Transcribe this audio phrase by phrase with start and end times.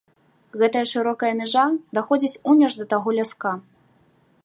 [0.61, 1.65] Гэтая шырокая мяжа
[1.99, 3.53] даходзіць унь аж да таго ляска.